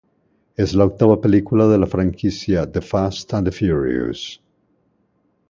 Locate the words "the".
2.71-2.81, 3.47-3.51